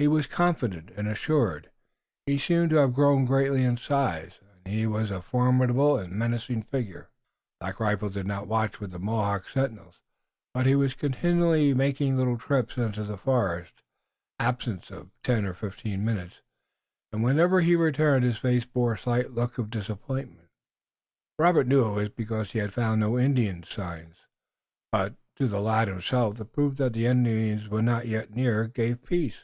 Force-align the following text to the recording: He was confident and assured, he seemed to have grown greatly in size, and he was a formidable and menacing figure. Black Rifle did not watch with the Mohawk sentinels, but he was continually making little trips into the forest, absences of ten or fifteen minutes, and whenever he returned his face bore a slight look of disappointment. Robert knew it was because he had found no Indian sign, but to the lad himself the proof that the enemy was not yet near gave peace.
He 0.00 0.06
was 0.06 0.28
confident 0.28 0.92
and 0.94 1.08
assured, 1.08 1.70
he 2.24 2.38
seemed 2.38 2.70
to 2.70 2.76
have 2.76 2.92
grown 2.92 3.24
greatly 3.24 3.64
in 3.64 3.76
size, 3.76 4.38
and 4.64 4.72
he 4.72 4.86
was 4.86 5.10
a 5.10 5.20
formidable 5.20 5.98
and 5.98 6.12
menacing 6.12 6.62
figure. 6.62 7.10
Black 7.58 7.80
Rifle 7.80 8.08
did 8.08 8.24
not 8.24 8.46
watch 8.46 8.78
with 8.78 8.92
the 8.92 9.00
Mohawk 9.00 9.48
sentinels, 9.48 9.98
but 10.54 10.66
he 10.66 10.76
was 10.76 10.94
continually 10.94 11.74
making 11.74 12.16
little 12.16 12.38
trips 12.38 12.76
into 12.78 13.02
the 13.02 13.16
forest, 13.16 13.82
absences 14.38 14.92
of 14.96 15.10
ten 15.24 15.44
or 15.44 15.52
fifteen 15.52 16.04
minutes, 16.04 16.42
and 17.10 17.24
whenever 17.24 17.60
he 17.60 17.74
returned 17.74 18.24
his 18.24 18.38
face 18.38 18.64
bore 18.64 18.92
a 18.92 18.98
slight 18.98 19.32
look 19.32 19.58
of 19.58 19.68
disappointment. 19.68 20.46
Robert 21.40 21.66
knew 21.66 21.84
it 21.84 22.02
was 22.02 22.08
because 22.10 22.52
he 22.52 22.60
had 22.60 22.72
found 22.72 23.00
no 23.00 23.18
Indian 23.18 23.64
sign, 23.64 24.14
but 24.92 25.16
to 25.34 25.48
the 25.48 25.60
lad 25.60 25.88
himself 25.88 26.36
the 26.36 26.44
proof 26.44 26.76
that 26.76 26.92
the 26.92 27.08
enemy 27.08 27.66
was 27.66 27.82
not 27.82 28.06
yet 28.06 28.30
near 28.30 28.68
gave 28.68 29.02
peace. 29.04 29.38